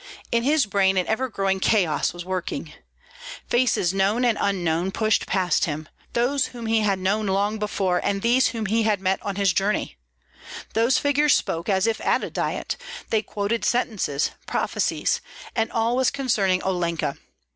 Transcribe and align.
In 0.31 0.41
his 0.41 0.65
brain 0.65 0.97
an 0.97 1.05
ever 1.05 1.29
growing 1.29 1.59
chaos 1.59 2.11
was 2.11 2.25
working. 2.25 2.73
Faces 3.47 3.93
known 3.93 4.25
and 4.25 4.35
unknown 4.41 4.89
pushed 4.91 5.27
past 5.27 5.65
him, 5.65 5.87
those 6.13 6.47
whom 6.47 6.65
he 6.65 6.79
had 6.79 6.97
known 6.97 7.27
long 7.27 7.59
before 7.59 7.99
and 8.03 8.23
those 8.23 8.47
whom 8.47 8.65
he 8.65 8.81
had 8.81 8.99
met 8.99 9.21
on 9.21 9.35
this 9.35 9.53
journey. 9.53 9.97
Those 10.73 10.97
figures 10.97 11.35
spoke, 11.35 11.69
as 11.69 11.85
if 11.85 12.01
at 12.01 12.23
a 12.23 12.31
diet, 12.31 12.77
they 13.11 13.21
quoted 13.21 13.63
sentences, 13.63 14.31
prophecies; 14.47 15.21
and 15.55 15.71
all 15.71 15.95
was 15.95 16.09
concerning 16.09 16.63
Olenka. 16.63 17.17